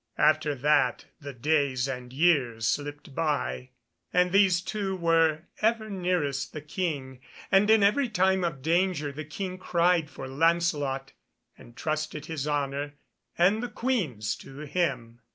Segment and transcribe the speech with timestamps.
[0.17, 3.69] After that the days and years slipped by,
[4.11, 7.19] and these two were ever nearest the King,
[7.51, 11.11] and in every time of danger the King cried for Lancelot,
[11.55, 12.93] and trusted his honour
[13.37, 15.19] and the Queen's to him.